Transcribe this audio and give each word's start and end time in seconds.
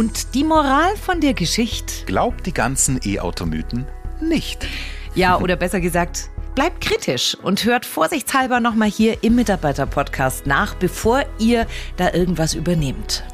Und 0.00 0.34
die 0.34 0.44
Moral 0.44 0.96
von 0.96 1.20
der 1.20 1.34
Geschichte? 1.34 2.06
Glaubt 2.06 2.46
die 2.46 2.54
ganzen 2.54 2.98
E-Automythen 3.04 3.86
nicht. 4.18 4.66
Ja, 5.14 5.38
oder 5.38 5.56
besser 5.56 5.78
gesagt, 5.78 6.30
bleibt 6.54 6.80
kritisch 6.80 7.36
und 7.42 7.66
hört 7.66 7.84
vorsichtshalber 7.84 8.60
nochmal 8.60 8.88
hier 8.88 9.22
im 9.22 9.34
Mitarbeiter-Podcast 9.34 10.46
nach, 10.46 10.74
bevor 10.74 11.26
ihr 11.38 11.66
da 11.98 12.14
irgendwas 12.14 12.54
übernehmt. 12.54 13.24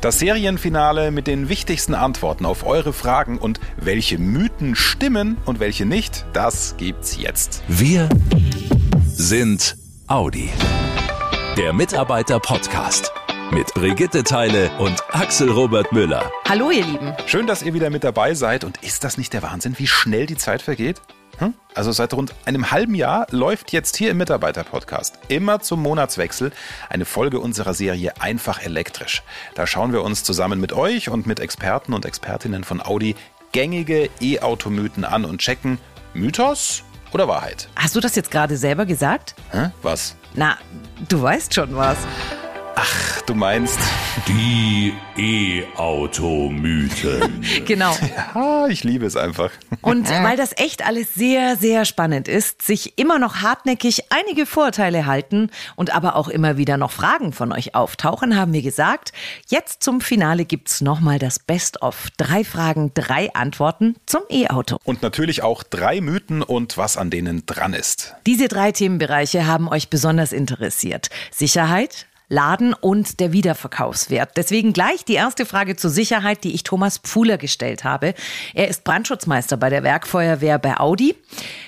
Das 0.00 0.18
Serienfinale 0.18 1.12
mit 1.12 1.28
den 1.28 1.48
wichtigsten 1.48 1.94
Antworten 1.94 2.46
auf 2.46 2.66
eure 2.66 2.92
Fragen 2.92 3.38
und 3.38 3.60
welche 3.76 4.18
Mythen 4.18 4.74
stimmen 4.74 5.36
und 5.44 5.60
welche 5.60 5.86
nicht, 5.86 6.26
das 6.32 6.74
gibt's 6.78 7.16
jetzt. 7.16 7.62
Wir 7.68 8.08
sind 9.06 9.76
Audi. 10.08 10.50
Der 11.56 11.72
Mitarbeiter-Podcast 11.72 13.12
mit 13.50 13.72
Brigitte 13.74 14.24
Teile 14.24 14.70
und 14.78 15.02
Axel 15.12 15.50
Robert 15.50 15.92
Müller. 15.92 16.30
Hallo 16.48 16.70
ihr 16.70 16.84
Lieben. 16.84 17.14
Schön, 17.26 17.46
dass 17.46 17.62
ihr 17.62 17.72
wieder 17.74 17.90
mit 17.90 18.04
dabei 18.04 18.34
seid. 18.34 18.64
Und 18.64 18.82
ist 18.82 19.04
das 19.04 19.16
nicht 19.16 19.32
der 19.32 19.42
Wahnsinn, 19.42 19.78
wie 19.78 19.86
schnell 19.86 20.26
die 20.26 20.36
Zeit 20.36 20.62
vergeht? 20.62 21.00
Hm? 21.38 21.54
Also 21.74 21.92
seit 21.92 22.12
rund 22.14 22.34
einem 22.44 22.70
halben 22.70 22.94
Jahr 22.94 23.26
läuft 23.30 23.72
jetzt 23.72 23.96
hier 23.96 24.10
im 24.10 24.18
Mitarbeiter-Podcast 24.18 25.18
immer 25.28 25.60
zum 25.60 25.80
Monatswechsel 25.82 26.52
eine 26.90 27.04
Folge 27.04 27.40
unserer 27.40 27.74
Serie 27.74 28.20
Einfach 28.20 28.62
elektrisch. 28.62 29.22
Da 29.54 29.66
schauen 29.66 29.92
wir 29.92 30.02
uns 30.02 30.24
zusammen 30.24 30.60
mit 30.60 30.72
euch 30.72 31.08
und 31.08 31.26
mit 31.26 31.40
Experten 31.40 31.92
und 31.94 32.04
Expertinnen 32.04 32.64
von 32.64 32.82
Audi 32.82 33.14
gängige 33.52 34.10
E-Automythen 34.20 35.04
an 35.04 35.24
und 35.24 35.40
checken, 35.40 35.78
Mythos 36.12 36.82
oder 37.12 37.28
Wahrheit. 37.28 37.68
Hast 37.76 37.96
du 37.96 38.00
das 38.00 38.14
jetzt 38.16 38.30
gerade 38.30 38.56
selber 38.56 38.84
gesagt? 38.84 39.34
Hä? 39.52 39.70
Was? 39.82 40.16
Na, 40.34 40.58
du 41.08 41.22
weißt 41.22 41.54
schon 41.54 41.74
was. 41.76 41.96
Ach, 42.80 43.22
du 43.22 43.34
meinst. 43.34 43.80
Die 44.28 44.94
E-Auto-Mythen. 45.16 46.44
Genau. 47.66 47.92
Ja, 48.34 48.68
ich 48.68 48.84
liebe 48.84 49.04
es 49.04 49.16
einfach. 49.16 49.50
Und 49.82 50.08
weil 50.08 50.36
das 50.36 50.52
echt 50.56 50.86
alles 50.86 51.12
sehr, 51.12 51.56
sehr 51.56 51.84
spannend 51.84 52.28
ist, 52.28 52.62
sich 52.62 52.96
immer 52.96 53.18
noch 53.18 53.42
hartnäckig 53.42 54.04
einige 54.10 54.46
Vorteile 54.46 55.06
halten 55.06 55.50
und 55.74 55.92
aber 55.92 56.14
auch 56.14 56.28
immer 56.28 56.56
wieder 56.56 56.76
noch 56.76 56.92
Fragen 56.92 57.32
von 57.32 57.52
euch 57.52 57.74
auftauchen, 57.74 58.36
haben 58.36 58.52
wir 58.52 58.62
gesagt, 58.62 59.12
jetzt 59.48 59.82
zum 59.82 60.00
Finale 60.00 60.44
gibt's 60.44 60.80
nochmal 60.80 61.18
das 61.18 61.40
Best-of. 61.40 62.10
Drei 62.16 62.44
Fragen, 62.44 62.92
drei 62.94 63.34
Antworten 63.34 63.96
zum 64.06 64.22
E-Auto. 64.30 64.78
Und 64.84 65.02
natürlich 65.02 65.42
auch 65.42 65.64
drei 65.64 66.00
Mythen 66.00 66.44
und 66.44 66.78
was 66.78 66.96
an 66.96 67.10
denen 67.10 67.44
dran 67.44 67.74
ist. 67.74 68.14
Diese 68.24 68.46
drei 68.46 68.70
Themenbereiche 68.70 69.46
haben 69.46 69.68
euch 69.68 69.90
besonders 69.90 70.32
interessiert. 70.32 71.10
Sicherheit, 71.32 72.06
Laden 72.28 72.74
und 72.74 73.20
der 73.20 73.32
Wiederverkaufswert. 73.32 74.36
Deswegen 74.36 74.72
gleich 74.72 75.04
die 75.04 75.14
erste 75.14 75.46
Frage 75.46 75.76
zur 75.76 75.90
Sicherheit, 75.90 76.44
die 76.44 76.54
ich 76.54 76.62
Thomas 76.62 76.98
Pfuhler 76.98 77.38
gestellt 77.38 77.84
habe. 77.84 78.14
Er 78.54 78.68
ist 78.68 78.84
Brandschutzmeister 78.84 79.56
bei 79.56 79.70
der 79.70 79.82
Werkfeuerwehr 79.82 80.58
bei 80.58 80.78
Audi. 80.78 81.16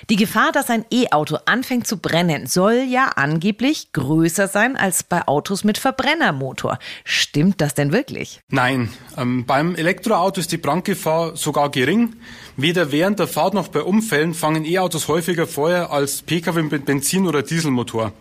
Die 0.09 0.15
Gefahr, 0.15 0.51
dass 0.51 0.69
ein 0.69 0.85
E-Auto 0.91 1.37
anfängt 1.45 1.87
zu 1.87 1.97
brennen, 1.97 2.45
soll 2.45 2.85
ja 2.87 3.11
angeblich 3.15 3.91
größer 3.93 4.47
sein 4.47 4.77
als 4.77 5.03
bei 5.03 5.27
Autos 5.27 5.63
mit 5.63 5.77
Verbrennermotor. 5.77 6.77
Stimmt 7.03 7.59
das 7.61 7.73
denn 7.73 7.91
wirklich? 7.91 8.41
Nein, 8.49 8.89
ähm, 9.17 9.45
beim 9.45 9.75
Elektroauto 9.75 10.39
ist 10.39 10.51
die 10.51 10.57
Brandgefahr 10.57 11.35
sogar 11.35 11.71
gering. 11.71 12.15
Weder 12.55 12.91
während 12.91 13.19
der 13.19 13.27
Fahrt 13.27 13.53
noch 13.53 13.69
bei 13.69 13.81
Unfällen 13.81 14.33
fangen 14.33 14.65
E-Autos 14.65 15.07
häufiger 15.07 15.47
Feuer 15.47 15.89
als 15.91 16.21
Pkw 16.21 16.61
mit 16.63 16.85
Benzin- 16.85 17.27
oder 17.27 17.41
Dieselmotor. 17.41 18.13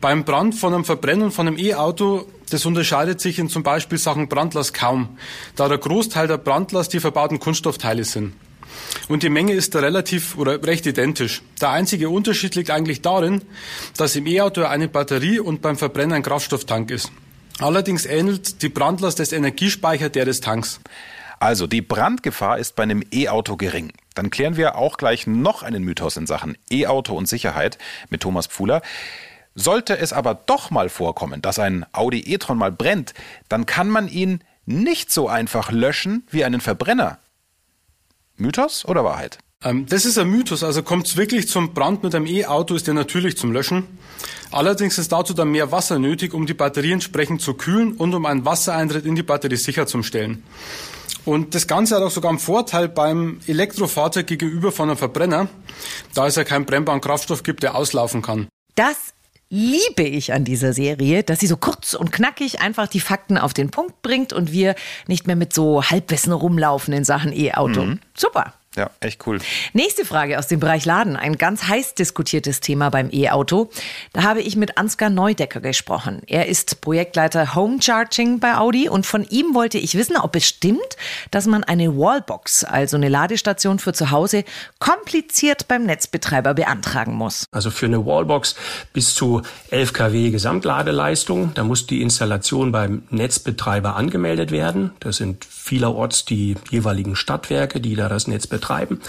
Beim 0.00 0.24
Brand 0.24 0.54
von 0.54 0.74
einem 0.74 0.84
Verbrenner 0.84 1.26
und 1.26 1.32
von 1.32 1.48
einem 1.48 1.58
E-Auto, 1.58 2.26
das 2.50 2.66
unterscheidet 2.66 3.20
sich 3.20 3.38
in 3.38 3.48
zum 3.48 3.62
Beispiel 3.62 3.98
Sachen 3.98 4.28
Brandlast 4.28 4.74
kaum, 4.74 5.18
da 5.56 5.68
der 5.68 5.78
Großteil 5.78 6.28
der 6.28 6.38
Brandlast 6.38 6.92
die 6.92 7.00
verbauten 7.00 7.38
Kunststoffteile 7.38 8.04
sind. 8.04 8.34
Und 9.08 9.22
die 9.22 9.28
Menge 9.28 9.52
ist 9.52 9.74
da 9.74 9.80
relativ 9.80 10.36
oder 10.36 10.62
recht 10.64 10.86
identisch. 10.86 11.42
Der 11.60 11.70
einzige 11.70 12.08
Unterschied 12.08 12.54
liegt 12.54 12.70
eigentlich 12.70 13.02
darin, 13.02 13.42
dass 13.96 14.16
im 14.16 14.26
E-Auto 14.26 14.64
eine 14.64 14.88
Batterie 14.88 15.38
und 15.38 15.62
beim 15.62 15.76
Verbrenner 15.76 16.16
ein 16.16 16.22
Kraftstofftank 16.22 16.90
ist. 16.90 17.12
Allerdings 17.58 18.04
ähnelt 18.06 18.62
die 18.62 18.68
Brandlast 18.68 19.18
des 19.18 19.32
Energiespeicher 19.32 20.08
der 20.08 20.24
des 20.24 20.40
Tanks. 20.40 20.80
Also 21.38 21.66
die 21.66 21.82
Brandgefahr 21.82 22.58
ist 22.58 22.74
bei 22.74 22.84
einem 22.84 23.04
E-Auto 23.12 23.56
gering. 23.56 23.92
Dann 24.14 24.30
klären 24.30 24.56
wir 24.56 24.76
auch 24.76 24.96
gleich 24.96 25.26
noch 25.26 25.62
einen 25.62 25.84
Mythos 25.84 26.16
in 26.16 26.26
Sachen 26.26 26.56
E-Auto 26.70 27.14
und 27.14 27.28
Sicherheit 27.28 27.78
mit 28.08 28.22
Thomas 28.22 28.46
Pfuhler. 28.46 28.82
Sollte 29.54 29.98
es 29.98 30.12
aber 30.12 30.34
doch 30.34 30.70
mal 30.70 30.88
vorkommen, 30.88 31.40
dass 31.40 31.58
ein 31.58 31.86
Audi 31.92 32.20
e-tron 32.20 32.58
mal 32.58 32.72
brennt, 32.72 33.14
dann 33.48 33.66
kann 33.66 33.88
man 33.88 34.08
ihn 34.08 34.40
nicht 34.66 35.12
so 35.12 35.28
einfach 35.28 35.70
löschen 35.70 36.26
wie 36.30 36.44
einen 36.44 36.60
Verbrenner. 36.60 37.18
Mythos 38.36 38.84
oder 38.84 39.04
Wahrheit? 39.04 39.38
Ähm, 39.62 39.86
das 39.86 40.04
ist 40.04 40.18
ein 40.18 40.28
Mythos. 40.28 40.62
Also 40.62 40.82
kommt 40.82 41.06
es 41.06 41.16
wirklich 41.16 41.48
zum 41.48 41.72
Brand 41.72 42.02
mit 42.02 42.14
einem 42.14 42.26
E-Auto, 42.26 42.74
ist 42.74 42.86
der 42.86 42.94
natürlich 42.94 43.36
zum 43.36 43.52
Löschen. 43.52 43.98
Allerdings 44.50 44.98
ist 44.98 45.12
dazu 45.12 45.34
dann 45.34 45.50
mehr 45.50 45.72
Wasser 45.72 45.98
nötig, 45.98 46.34
um 46.34 46.46
die 46.46 46.54
Batterie 46.54 46.92
entsprechend 46.92 47.42
zu 47.42 47.54
kühlen 47.54 47.92
und 47.92 48.14
um 48.14 48.26
einen 48.26 48.44
Wassereintritt 48.44 49.06
in 49.06 49.14
die 49.14 49.22
Batterie 49.22 49.56
sicherzustellen. 49.56 50.42
Und 51.24 51.54
das 51.54 51.66
Ganze 51.66 51.96
hat 51.96 52.02
auch 52.02 52.10
sogar 52.10 52.30
einen 52.30 52.38
Vorteil 52.38 52.88
beim 52.88 53.40
Elektrofahrzeug 53.46 54.26
gegenüber 54.26 54.72
von 54.72 54.90
einem 54.90 54.98
Verbrenner, 54.98 55.48
da 56.14 56.26
es 56.26 56.36
ja 56.36 56.44
keinen 56.44 56.66
brennbaren 56.66 57.00
Kraftstoff 57.00 57.42
gibt, 57.42 57.62
der 57.62 57.74
auslaufen 57.74 58.20
kann. 58.20 58.48
Das 58.74 59.14
liebe 59.54 60.02
ich 60.02 60.32
an 60.32 60.44
dieser 60.44 60.72
Serie, 60.72 61.22
dass 61.22 61.38
sie 61.38 61.46
so 61.46 61.56
kurz 61.56 61.94
und 61.94 62.10
knackig 62.10 62.60
einfach 62.60 62.88
die 62.88 62.98
Fakten 62.98 63.38
auf 63.38 63.54
den 63.54 63.70
Punkt 63.70 64.02
bringt 64.02 64.32
und 64.32 64.50
wir 64.50 64.74
nicht 65.06 65.28
mehr 65.28 65.36
mit 65.36 65.52
so 65.52 65.84
Halbwissen 65.84 66.32
rumlaufen 66.32 66.92
in 66.92 67.04
Sachen 67.04 67.32
E-Auto. 67.32 67.84
Mhm. 67.84 68.00
Super. 68.14 68.54
Ja, 68.76 68.90
echt 68.98 69.24
cool. 69.26 69.38
Nächste 69.72 70.04
Frage 70.04 70.36
aus 70.36 70.48
dem 70.48 70.58
Bereich 70.58 70.84
Laden. 70.84 71.16
Ein 71.16 71.38
ganz 71.38 71.68
heiß 71.68 71.94
diskutiertes 71.94 72.58
Thema 72.58 72.90
beim 72.90 73.08
E-Auto. 73.12 73.70
Da 74.12 74.24
habe 74.24 74.40
ich 74.40 74.56
mit 74.56 74.78
Ansgar 74.78 75.10
Neudecker 75.10 75.60
gesprochen. 75.60 76.22
Er 76.26 76.48
ist 76.48 76.80
Projektleiter 76.80 77.54
Home 77.54 77.80
Charging 77.80 78.40
bei 78.40 78.56
Audi 78.56 78.88
und 78.88 79.06
von 79.06 79.24
ihm 79.30 79.54
wollte 79.54 79.78
ich 79.78 79.94
wissen, 79.94 80.16
ob 80.16 80.34
es 80.34 80.46
stimmt, 80.46 80.96
dass 81.30 81.46
man 81.46 81.62
eine 81.62 81.96
Wallbox, 81.96 82.64
also 82.64 82.96
eine 82.96 83.08
Ladestation 83.08 83.78
für 83.78 83.92
zu 83.92 84.10
Hause, 84.10 84.42
kompliziert 84.80 85.68
beim 85.68 85.84
Netzbetreiber 85.84 86.54
beantragen 86.54 87.14
muss. 87.14 87.46
Also 87.52 87.70
für 87.70 87.86
eine 87.86 88.04
Wallbox 88.04 88.56
bis 88.92 89.14
zu 89.14 89.42
11 89.70 89.92
kW 89.92 90.30
Gesamtladeleistung. 90.30 91.52
Da 91.54 91.62
muss 91.62 91.86
die 91.86 92.02
Installation 92.02 92.72
beim 92.72 93.04
Netzbetreiber 93.10 93.94
angemeldet 93.94 94.50
werden. 94.50 94.90
Das 94.98 95.18
sind 95.18 95.44
vielerorts 95.44 96.24
die 96.24 96.56
jeweiligen 96.70 97.14
Stadtwerke, 97.14 97.80
die 97.80 97.94
da 97.94 98.08
das 98.08 98.26
Netz 98.26 98.48
betreiben 98.48 98.63
betreiben. 98.64 99.00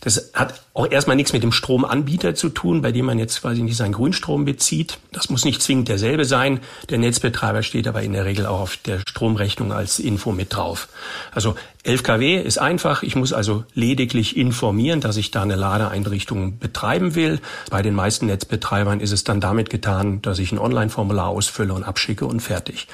Das 0.00 0.30
hat 0.34 0.62
auch 0.76 0.90
erstmal 0.90 1.16
nichts 1.16 1.32
mit 1.32 1.42
dem 1.42 1.52
Stromanbieter 1.52 2.34
zu 2.34 2.50
tun, 2.50 2.82
bei 2.82 2.92
dem 2.92 3.06
man 3.06 3.18
jetzt 3.18 3.40
quasi 3.40 3.62
nicht 3.62 3.76
seinen 3.76 3.92
Grünstrom 3.92 4.44
bezieht. 4.44 4.98
Das 5.10 5.30
muss 5.30 5.46
nicht 5.46 5.62
zwingend 5.62 5.88
derselbe 5.88 6.26
sein. 6.26 6.60
Der 6.90 6.98
Netzbetreiber 6.98 7.62
steht 7.62 7.88
aber 7.88 8.02
in 8.02 8.12
der 8.12 8.26
Regel 8.26 8.44
auch 8.44 8.60
auf 8.60 8.76
der 8.76 9.00
Stromrechnung 9.08 9.72
als 9.72 9.98
Info 9.98 10.32
mit 10.32 10.54
drauf. 10.54 10.88
Also 11.32 11.54
11 11.86 12.02
kW 12.02 12.42
ist 12.42 12.58
einfach. 12.58 13.04
Ich 13.04 13.14
muss 13.14 13.32
also 13.32 13.64
lediglich 13.72 14.36
informieren, 14.36 15.00
dass 15.00 15.16
ich 15.16 15.30
da 15.30 15.42
eine 15.42 15.54
Ladeeinrichtung 15.54 16.58
betreiben 16.58 17.14
will. 17.14 17.38
Bei 17.70 17.80
den 17.80 17.94
meisten 17.94 18.26
Netzbetreibern 18.26 19.00
ist 19.00 19.12
es 19.12 19.22
dann 19.22 19.40
damit 19.40 19.70
getan, 19.70 20.20
dass 20.20 20.40
ich 20.40 20.50
ein 20.50 20.58
Online-Formular 20.58 21.28
ausfülle 21.28 21.72
und 21.72 21.84
abschicke 21.84 22.26
und 22.26 22.40
fertig. 22.40 22.88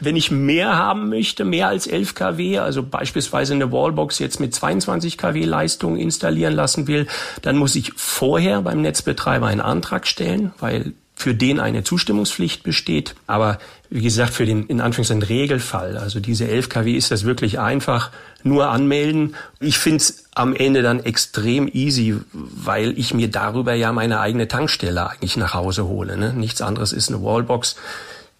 Wenn 0.00 0.16
ich 0.16 0.30
mehr 0.30 0.76
haben 0.76 1.10
möchte, 1.10 1.44
mehr 1.44 1.68
als 1.68 1.86
11 1.86 2.14
kW, 2.14 2.58
also 2.58 2.82
beispielsweise 2.82 3.52
eine 3.52 3.70
Wallbox 3.70 4.18
jetzt 4.18 4.40
mit 4.40 4.54
22 4.54 5.18
kW 5.18 5.44
Leistung 5.44 5.98
installieren 5.98 6.54
lassen 6.54 6.88
will, 6.88 7.06
dann 7.42 7.56
muss 7.56 7.74
ich 7.76 7.92
vorher 7.96 8.62
beim 8.62 8.82
Netzbetreiber 8.82 9.46
einen 9.46 9.60
Antrag 9.60 10.06
stellen, 10.06 10.52
weil 10.58 10.92
für 11.18 11.34
den 11.34 11.58
eine 11.58 11.82
Zustimmungspflicht 11.82 12.62
besteht. 12.62 13.16
Aber 13.26 13.58
wie 13.90 14.02
gesagt, 14.02 14.34
für 14.34 14.46
den 14.46 14.66
in 14.66 14.80
Anführungszeichen 14.80 15.24
Regelfall, 15.24 15.96
also 15.96 16.20
diese 16.20 16.46
11 16.46 16.68
kW 16.68 16.92
ist 16.92 17.10
das 17.10 17.24
wirklich 17.24 17.58
einfach, 17.58 18.12
nur 18.44 18.68
anmelden. 18.68 19.34
Ich 19.58 19.78
finde 19.78 19.96
es 19.96 20.26
am 20.36 20.54
Ende 20.54 20.82
dann 20.82 21.00
extrem 21.00 21.68
easy, 21.72 22.16
weil 22.32 22.96
ich 22.96 23.14
mir 23.14 23.28
darüber 23.28 23.74
ja 23.74 23.92
meine 23.92 24.20
eigene 24.20 24.46
Tankstelle 24.46 25.10
eigentlich 25.10 25.36
nach 25.36 25.54
Hause 25.54 25.86
hole. 25.86 26.16
Ne? 26.16 26.32
Nichts 26.34 26.62
anderes 26.62 26.92
ist 26.92 27.08
eine 27.08 27.20
Wallbox 27.20 27.74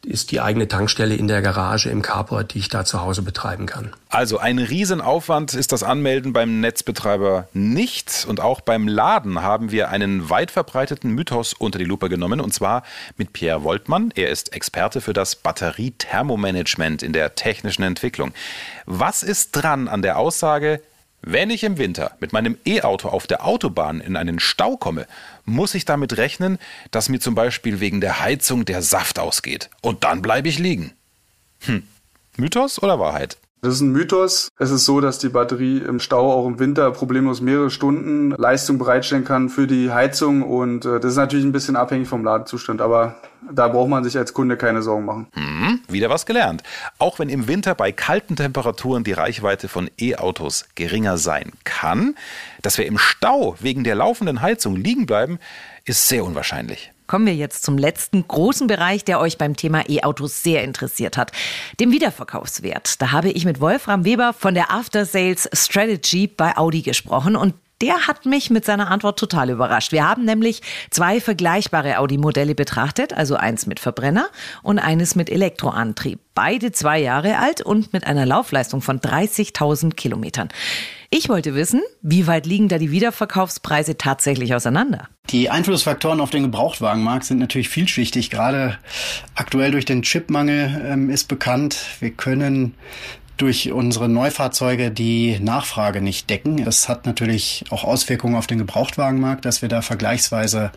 ist 0.05 0.31
die 0.31 0.41
eigene 0.41 0.69
Tankstelle 0.69 1.15
in 1.15 1.29
der 1.29 1.43
Garage 1.43 1.91
im 1.91 2.03
Carport, 2.03 2.55
die 2.55 2.61
ich 2.61 2.69
da 2.69 2.85
zu 2.85 3.01
Hause 3.01 3.23
betreiben 3.23 3.67
kann. 3.67 3.93
Also 4.09 4.39
ein 4.39 4.59
Riesenaufwand 4.59 5.55
ist 5.55 5.73
das 5.73 5.83
Anmelden 5.83 6.33
beim 6.33 6.61
Netzbetreiber 6.61 7.49
nicht. 7.53 8.25
Und 8.29 8.41
auch 8.41 8.61
beim 8.61 8.87
Laden 8.89 9.43
haben 9.43 9.71
wir 9.71 9.91
einen 9.91 10.31
weit 10.31 10.51
verbreiteten 10.51 11.11
Mythos 11.11 11.53
unter 11.53 11.79
die 11.79 11.85
Lupe 11.85 12.09
genommen. 12.09 12.41
Und 12.41 12.55
zwar 12.55 12.85
mit 13.17 13.33
Pierre 13.33 13.65
Woltmann. 13.65 14.13
Er 14.15 14.31
ist 14.31 14.53
Experte 14.53 15.01
für 15.01 15.13
das 15.13 15.35
Batteriethermomanagement 15.35 17.03
in 17.03 17.13
der 17.13 17.35
technischen 17.35 17.83
Entwicklung. 17.83 18.33
Was 18.87 19.23
ist 19.23 19.53
dran 19.53 19.89
an 19.89 20.03
der 20.03 20.19
Aussage, 20.19 20.81
wenn 21.31 21.51
ich 21.51 21.63
im 21.63 21.77
Winter 21.77 22.17
mit 22.21 22.33
meinem 22.33 22.57
E-Auto 22.65 23.09
auf 23.09 23.27
der 23.27 23.45
Autobahn 23.45 24.01
in 24.01 24.17
einen 24.17 24.41
Stau 24.41 24.79
komme, 24.79 25.07
muss 25.45 25.75
ich 25.75 25.85
damit 25.85 26.17
rechnen, 26.17 26.59
dass 26.91 27.11
mir 27.11 27.21
zum 27.21 27.35
Beispiel 27.35 27.81
wegen 27.81 28.01
der 28.01 28.21
Heizung 28.21 28.65
der 28.65 28.81
Saft 28.81 29.19
ausgeht. 29.19 29.69
Und 29.83 30.05
dann 30.05 30.23
bleibe 30.23 30.49
ich 30.49 30.59
liegen. 30.59 30.93
Hm. 31.61 31.83
Mythos 32.39 32.83
oder 32.83 32.99
Wahrheit? 32.99 33.37
Das 33.61 33.75
ist 33.75 33.81
ein 33.81 33.91
Mythos. 33.91 34.51
Es 34.59 34.71
ist 34.71 34.85
so, 34.85 35.01
dass 35.01 35.19
die 35.19 35.31
Batterie 35.31 35.79
im 35.79 35.99
Stau 35.99 36.33
auch 36.33 36.47
im 36.47 36.61
Winter 36.61 36.93
problemlos 36.93 37.41
mehrere 37.41 37.71
Stunden 37.71 38.31
Leistung 38.31 38.79
bereitstellen 38.79 39.25
kann 39.25 39.49
für 39.49 39.67
die 39.67 39.91
Heizung 39.91 40.43
und 40.43 40.85
äh, 40.85 41.01
das 41.01 41.13
ist 41.13 41.17
natürlich 41.17 41.45
ein 41.45 41.51
bisschen 41.51 41.75
abhängig 41.75 42.07
vom 42.07 42.25
Ladezustand, 42.25 42.81
aber 42.81 43.17
da 43.51 43.67
braucht 43.67 43.89
man 43.89 44.05
sich 44.05 44.17
als 44.17 44.33
Kunde 44.33 44.57
keine 44.57 44.83
Sorgen 44.83 45.05
machen. 45.05 45.27
Hm, 45.33 45.81
wieder 45.89 46.09
was 46.09 46.25
gelernt. 46.25 46.63
Auch 46.99 47.19
wenn 47.19 47.29
im 47.29 47.49
Winter 47.49 47.75
bei 47.75 47.91
kalten 47.91 48.37
Temperaturen 48.37 49.03
die 49.03 49.13
Reichweite 49.13 49.67
von 49.67 49.91
E-Autos 50.01 50.67
geringer 50.77 51.19
sein 51.19 51.53
kann, 51.65 52.15
dass 52.63 52.79
wir 52.79 52.87
im 52.87 52.99
Stau 52.99 53.57
wegen 53.59 53.83
der 53.83 53.97
laufenden 53.97 54.41
Heizung 54.41 54.77
liegen 54.77 55.07
bleiben, 55.07 55.39
ist 55.85 56.09
sehr 56.09 56.25
unwahrscheinlich. 56.25 56.93
Kommen 57.09 57.25
wir 57.25 57.35
jetzt 57.35 57.65
zum 57.65 57.79
letzten 57.79 58.29
großen 58.29 58.67
Bereich, 58.67 59.03
der 59.03 59.19
euch 59.19 59.39
beim 59.39 59.57
Thema 59.57 59.89
E-Autos 59.89 60.43
sehr 60.43 60.63
interessiert 60.63 61.17
hat, 61.17 61.33
dem 61.81 61.91
Wiederverkaufswert. 61.91 63.01
Da 63.01 63.13
habe 63.13 63.31
ich 63.31 63.47
mit 63.47 63.61
Wolfram 63.61 64.05
Weber 64.05 64.35
von 64.35 64.53
der 64.53 64.71
After 64.71 65.07
Sales 65.07 65.49
Strategy 65.55 66.27
bei 66.27 66.57
Audi 66.59 66.83
gesprochen 66.83 67.35
und 67.35 67.55
der 67.81 68.09
hat 68.09 68.27
mich 68.27 68.51
mit 68.51 68.65
seiner 68.65 68.91
Antwort 68.91 69.19
total 69.19 69.51
überrascht. 69.51 69.93
Wir 69.93 70.07
haben 70.07 70.25
nämlich 70.25 70.61
zwei 70.91 71.21
vergleichbare 71.21 71.99
Audi-Modelle 71.99 72.55
betrachtet, 72.55 73.15
also 73.15 73.37
eins 73.37 73.67
mit 73.67 73.81
Verbrenner 73.81 74.29
und 74.63 74.79
eines 74.79 75.15
mit 75.15 75.31
Elektroantrieb. 75.31 76.21
Beide 76.35 76.73
zwei 76.73 76.99
Jahre 76.99 77.39
alt 77.39 77.63
und 77.63 77.93
mit 77.93 78.07
einer 78.07 78.27
Laufleistung 78.27 78.83
von 78.83 79.01
30.000 79.01 79.95
Kilometern. 79.95 80.49
Ich 81.11 81.31
wollte 81.31 81.55
wissen, 81.55 81.81
wie 82.03 82.27
weit 82.27 82.45
liegen 82.45 82.69
da 82.69 82.77
die 82.77 82.91
Wiederverkaufspreise 82.91 83.97
tatsächlich 83.97 84.55
auseinander? 84.55 85.09
Die 85.31 85.49
Einflussfaktoren 85.49 86.21
auf 86.21 86.29
den 86.29 86.43
Gebrauchtwagenmarkt 86.43 87.25
sind 87.25 87.39
natürlich 87.39 87.71
vielschichtig. 87.71 88.29
Gerade 88.29 88.77
aktuell 89.35 89.71
durch 89.71 89.87
den 89.87 90.03
Chipmangel 90.03 90.83
ähm, 90.87 91.09
ist 91.09 91.25
bekannt, 91.29 91.79
wir 92.01 92.11
können 92.11 92.75
durch 93.39 93.73
unsere 93.73 94.09
Neufahrzeuge 94.09 94.91
die 94.91 95.39
Nachfrage 95.41 96.03
nicht 96.03 96.29
decken. 96.29 96.65
Das 96.65 96.89
hat 96.89 97.07
natürlich 97.07 97.65
auch 97.71 97.85
Auswirkungen 97.85 98.35
auf 98.35 98.47
den 98.47 98.59
Gebrauchtwagenmarkt, 98.59 99.45
dass 99.45 99.63
wir 99.63 99.69
da 99.69 99.81
vergleichsweise 99.81 100.73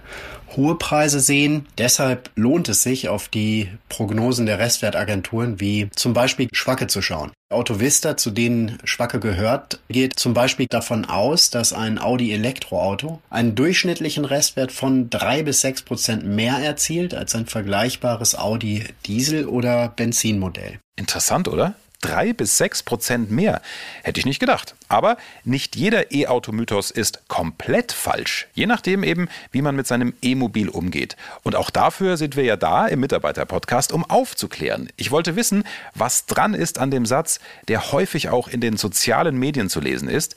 hohe 0.55 0.75
Preise 0.75 1.19
sehen. 1.19 1.67
Deshalb 1.77 2.29
lohnt 2.35 2.69
es 2.69 2.83
sich, 2.83 3.09
auf 3.09 3.27
die 3.27 3.69
Prognosen 3.89 4.45
der 4.45 4.59
Restwertagenturen 4.59 5.59
wie 5.59 5.89
zum 5.95 6.13
Beispiel 6.13 6.47
Schwacke 6.53 6.87
zu 6.87 7.01
schauen. 7.01 7.31
Autovista, 7.51 8.15
zu 8.15 8.31
denen 8.31 8.77
Schwacke 8.83 9.19
gehört, 9.19 9.79
geht 9.89 10.17
zum 10.17 10.33
Beispiel 10.33 10.67
davon 10.69 11.05
aus, 11.05 11.49
dass 11.49 11.73
ein 11.73 11.99
Audi 11.99 12.31
Elektroauto 12.31 13.21
einen 13.29 13.55
durchschnittlichen 13.55 14.25
Restwert 14.25 14.71
von 14.71 15.09
drei 15.09 15.43
bis 15.43 15.61
sechs 15.61 15.81
Prozent 15.81 16.25
mehr 16.25 16.57
erzielt 16.57 17.13
als 17.13 17.35
ein 17.35 17.47
vergleichbares 17.47 18.37
Audi 18.37 18.85
Diesel 19.05 19.47
oder 19.47 19.89
Benzinmodell. 19.89 20.79
Interessant, 20.97 21.47
oder? 21.47 21.75
Drei 22.01 22.33
bis 22.33 22.57
sechs 22.57 22.83
Prozent 22.83 23.31
mehr. 23.31 23.61
Hätte 24.03 24.19
ich 24.19 24.25
nicht 24.25 24.39
gedacht. 24.39 24.75
Aber 24.89 25.17
nicht 25.43 25.75
jeder 25.75 26.11
E-Auto-Mythos 26.11 26.91
ist 26.91 27.27
komplett 27.27 27.91
falsch. 27.91 28.47
Je 28.53 28.65
nachdem 28.65 29.03
eben, 29.03 29.29
wie 29.51 29.61
man 29.61 29.75
mit 29.75 29.87
seinem 29.87 30.13
E-Mobil 30.21 30.67
umgeht. 30.69 31.15
Und 31.43 31.55
auch 31.55 31.69
dafür 31.69 32.17
sind 32.17 32.35
wir 32.35 32.43
ja 32.43 32.57
da 32.57 32.87
im 32.87 32.99
Mitarbeiter-Podcast, 32.99 33.91
um 33.91 34.03
aufzuklären. 34.03 34.89
Ich 34.97 35.11
wollte 35.11 35.35
wissen, 35.35 35.63
was 35.95 36.25
dran 36.25 36.53
ist 36.53 36.79
an 36.79 36.91
dem 36.91 37.05
Satz, 37.05 37.39
der 37.67 37.91
häufig 37.91 38.29
auch 38.29 38.47
in 38.47 38.59
den 38.59 38.77
sozialen 38.77 39.37
Medien 39.37 39.69
zu 39.69 39.79
lesen 39.79 40.09
ist. 40.09 40.35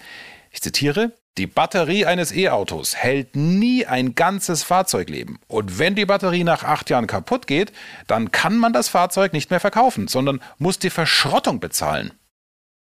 Ich 0.52 0.62
zitiere, 0.62 1.12
die 1.36 1.46
Batterie 1.46 2.06
eines 2.06 2.32
E-Autos 2.32 2.94
hält 2.94 3.34
nie 3.34 3.86
ein 3.86 4.14
ganzes 4.14 4.62
Fahrzeugleben. 4.62 5.38
Und 5.48 5.78
wenn 5.78 5.96
die 5.96 6.06
Batterie 6.06 6.44
nach 6.44 6.62
acht 6.62 6.90
Jahren 6.90 7.08
kaputt 7.08 7.46
geht, 7.46 7.72
dann 8.06 8.30
kann 8.30 8.56
man 8.56 8.72
das 8.72 8.88
Fahrzeug 8.88 9.32
nicht 9.32 9.50
mehr 9.50 9.60
verkaufen, 9.60 10.06
sondern 10.06 10.40
muss 10.58 10.78
die 10.78 10.90
Verschrottung 10.90 11.58
bezahlen. 11.58 12.12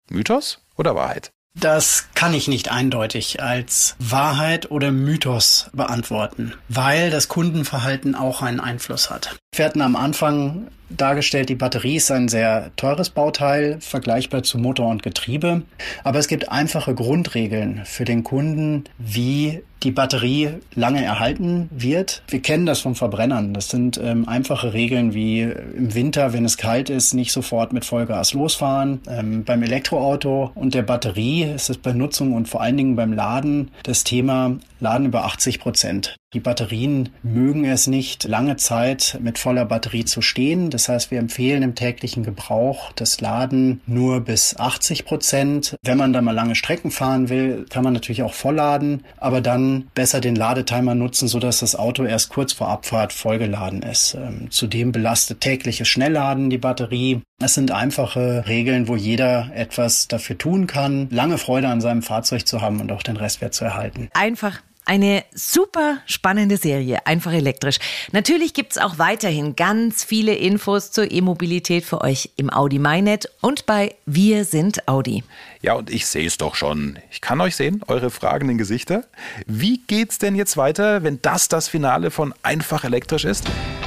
Mythos 0.08 0.64
oder 0.76 0.94
Wahrheit? 0.94 1.30
Das 1.54 2.08
kann 2.14 2.34
ich 2.34 2.46
nicht 2.46 2.70
eindeutig 2.70 3.42
als 3.42 3.96
Wahrheit 3.98 4.70
oder 4.70 4.92
Mythos 4.92 5.70
beantworten, 5.72 6.54
weil 6.68 7.10
das 7.10 7.28
Kundenverhalten 7.28 8.14
auch 8.14 8.42
einen 8.42 8.60
Einfluss 8.60 9.10
hat. 9.10 9.36
Wir 9.54 9.64
hatten 9.64 9.82
am 9.82 9.96
Anfang 9.96 10.68
dargestellt, 10.88 11.48
die 11.48 11.54
Batterie 11.54 11.96
ist 11.96 12.10
ein 12.10 12.28
sehr 12.28 12.70
teures 12.76 13.10
Bauteil, 13.10 13.78
vergleichbar 13.80 14.42
zu 14.42 14.58
Motor 14.58 14.88
und 14.88 15.02
Getriebe. 15.02 15.62
Aber 16.04 16.18
es 16.18 16.28
gibt 16.28 16.48
einfache 16.48 16.94
Grundregeln 16.94 17.82
für 17.84 18.04
den 18.04 18.24
Kunden, 18.24 18.84
wie 18.98 19.62
die 19.82 19.90
Batterie 19.90 20.50
lange 20.74 21.04
erhalten 21.04 21.68
wird. 21.70 22.22
Wir 22.28 22.40
kennen 22.40 22.66
das 22.66 22.80
von 22.80 22.94
Verbrennern. 22.94 23.54
Das 23.54 23.68
sind 23.68 23.98
ähm, 24.02 24.28
einfache 24.28 24.72
Regeln 24.72 25.14
wie 25.14 25.42
im 25.42 25.94
Winter, 25.94 26.32
wenn 26.32 26.44
es 26.44 26.56
kalt 26.56 26.90
ist, 26.90 27.14
nicht 27.14 27.32
sofort 27.32 27.72
mit 27.72 27.84
Vollgas 27.84 28.32
losfahren. 28.32 29.00
Ähm, 29.08 29.44
beim 29.44 29.62
Elektroauto 29.62 30.50
und 30.54 30.74
der 30.74 30.82
Batterie 30.82 31.44
ist 31.44 31.70
es 31.70 31.78
bei 31.78 31.92
Nutzung 31.92 32.34
und 32.34 32.48
vor 32.48 32.60
allen 32.60 32.76
Dingen 32.76 32.96
beim 32.96 33.12
Laden 33.12 33.70
das 33.84 34.04
Thema 34.04 34.56
Laden 34.80 35.06
über 35.06 35.24
80 35.24 35.60
Prozent. 35.60 36.17
Die 36.34 36.40
Batterien 36.40 37.08
mögen 37.22 37.64
es 37.64 37.86
nicht, 37.86 38.24
lange 38.24 38.56
Zeit 38.56 39.18
mit 39.22 39.38
voller 39.38 39.64
Batterie 39.64 40.04
zu 40.04 40.20
stehen. 40.20 40.68
Das 40.68 40.90
heißt, 40.90 41.10
wir 41.10 41.18
empfehlen 41.18 41.62
im 41.62 41.74
täglichen 41.74 42.22
Gebrauch 42.22 42.92
das 42.92 43.22
Laden 43.22 43.80
nur 43.86 44.20
bis 44.20 44.54
80 44.58 45.06
Prozent. 45.06 45.76
Wenn 45.82 45.96
man 45.96 46.12
da 46.12 46.20
mal 46.20 46.32
lange 46.32 46.54
Strecken 46.54 46.90
fahren 46.90 47.30
will, 47.30 47.64
kann 47.70 47.82
man 47.82 47.94
natürlich 47.94 48.22
auch 48.22 48.34
vollladen, 48.34 49.04
aber 49.16 49.40
dann 49.40 49.88
besser 49.94 50.20
den 50.20 50.36
Ladetimer 50.36 50.94
nutzen, 50.94 51.28
sodass 51.28 51.60
das 51.60 51.74
Auto 51.74 52.04
erst 52.04 52.28
kurz 52.28 52.52
vor 52.52 52.68
Abfahrt 52.68 53.14
vollgeladen 53.14 53.80
ist. 53.80 54.12
Ähm, 54.12 54.50
zudem 54.50 54.92
belastet 54.92 55.40
tägliches 55.40 55.88
Schnellladen 55.88 56.50
die 56.50 56.58
Batterie. 56.58 57.22
Es 57.40 57.54
sind 57.54 57.70
einfache 57.70 58.44
Regeln, 58.46 58.86
wo 58.86 58.96
jeder 58.96 59.50
etwas 59.54 60.08
dafür 60.08 60.36
tun 60.36 60.66
kann, 60.66 61.08
lange 61.10 61.38
Freude 61.38 61.68
an 61.68 61.80
seinem 61.80 62.02
Fahrzeug 62.02 62.46
zu 62.46 62.60
haben 62.60 62.82
und 62.82 62.92
auch 62.92 63.02
den 63.02 63.16
Restwert 63.16 63.54
zu 63.54 63.64
erhalten. 63.64 64.10
Einfach 64.12 64.60
eine 64.88 65.24
super 65.34 65.98
spannende 66.06 66.56
Serie, 66.56 67.06
einfach 67.06 67.32
elektrisch. 67.32 67.78
Natürlich 68.12 68.54
gibt's 68.54 68.78
auch 68.78 68.98
weiterhin 68.98 69.54
ganz 69.54 70.02
viele 70.02 70.34
Infos 70.34 70.90
zur 70.90 71.10
E-Mobilität 71.10 71.84
für 71.84 72.00
euch 72.00 72.30
im 72.36 72.50
Audi 72.50 72.78
MyNet 72.78 73.30
und 73.40 73.66
bei 73.66 73.94
Wir 74.06 74.44
sind 74.44 74.88
Audi. 74.88 75.22
Ja, 75.60 75.74
und 75.74 75.90
ich 75.90 76.06
sehe 76.06 76.26
es 76.26 76.38
doch 76.38 76.54
schon. 76.54 76.98
Ich 77.10 77.20
kann 77.20 77.40
euch 77.40 77.54
sehen, 77.54 77.82
eure 77.86 78.10
fragenden 78.10 78.58
Gesichter. 78.58 79.04
Wie 79.46 79.78
geht's 79.86 80.18
denn 80.18 80.34
jetzt 80.34 80.56
weiter, 80.56 81.02
wenn 81.02 81.20
das 81.20 81.48
das 81.48 81.68
Finale 81.68 82.10
von 82.10 82.32
Einfach 82.42 82.84
elektrisch 82.84 83.24
ist? 83.24 83.44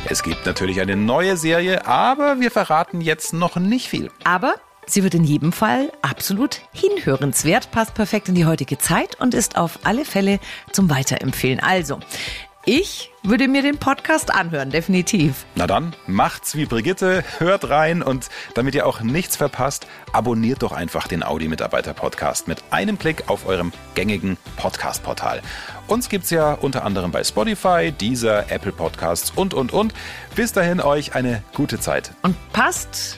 Es 0.09 0.21
gibt 0.21 0.45
natürlich 0.45 0.81
eine 0.81 0.95
neue 0.95 1.36
Serie, 1.38 1.88
aber 1.88 2.39
wir 2.39 2.51
verraten 2.51 3.01
jetzt 3.01 3.33
noch 3.33 3.56
nicht 3.56 3.88
viel. 3.88 4.12
Aber 4.24 4.56
Sie 4.88 5.04
wird 5.04 5.13
in 5.13 5.23
jedem 5.23 5.52
Fall 5.52 5.92
absolut 6.02 6.61
hinhörenswert, 6.73 7.71
passt 7.71 7.94
perfekt 7.94 8.30
in 8.30 8.35
die 8.35 8.45
heutige 8.45 8.78
Zeit 8.78 9.19
und 9.19 9.33
ist 9.33 9.57
auf 9.57 9.80
alle 9.83 10.06
Fälle 10.06 10.40
zum 10.71 10.90
Weiterempfehlen. 10.90 11.59
Also, 11.59 12.00
ich 12.64 13.09
würde 13.23 13.47
mir 13.47 13.64
den 13.64 13.80
Podcast 13.80 14.31
anhören, 14.31 14.69
definitiv. 14.69 15.45
Na 15.56 15.66
dann, 15.66 15.95
macht's 16.06 16.56
wie 16.56 16.68
Brigitte, 16.68 17.23
hört 17.40 17.69
rein 17.69 18.04
und 18.04 18.30
damit 18.54 18.76
ihr 18.76 18.85
auch 18.85 19.02
nichts 19.02 19.35
verpasst, 19.35 19.88
abonniert 20.14 20.61
doch 20.61 20.71
einfach 20.71 21.07
den 21.07 21.23
Audi-Mitarbeiter-Podcast 21.23 22.47
mit 22.47 22.64
einem 22.69 23.00
Klick 23.00 23.30
auf 23.30 23.47
eurem 23.47 23.71
gängigen 23.95 24.38
Podcast-Portal. 24.57 25.42
Uns 25.88 26.07
gibt's 26.07 26.30
ja 26.30 26.54
unter 26.54 26.83
anderem 26.85 27.11
bei 27.11 27.23
Spotify, 27.23 27.92
Deezer, 27.92 28.52
Apple 28.52 28.71
Podcasts 28.71 29.31
und, 29.35 29.56
und, 29.56 29.73
und. 29.73 29.95
Bis 30.35 30.54
dahin 30.54 30.81
euch 30.81 31.16
eine 31.16 31.44
gute 31.56 31.80
Zeit. 31.80 32.11
Und 32.21 32.35
passt 32.54 33.18